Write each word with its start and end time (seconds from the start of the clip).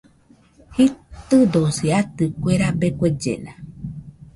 Jitɨdosi 0.75 1.87
atɨ, 1.99 2.23
kue 2.41 2.53
rabe 2.61 2.87
kuellena 2.97 3.51